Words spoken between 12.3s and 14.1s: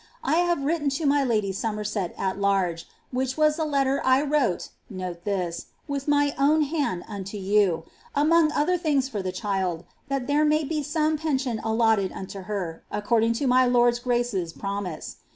warn her. aooording to my lord's